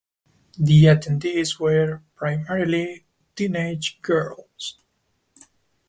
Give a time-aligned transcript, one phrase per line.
[0.57, 3.05] The attendees were primarily
[3.35, 4.79] teenage girls.